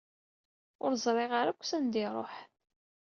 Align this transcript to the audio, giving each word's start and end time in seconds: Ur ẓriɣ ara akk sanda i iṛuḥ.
Ur 0.83 0.91
ẓriɣ 1.03 1.31
ara 1.39 1.49
akk 1.53 1.61
sanda 1.65 1.97
i 1.99 2.01
iṛuḥ. 2.05 2.33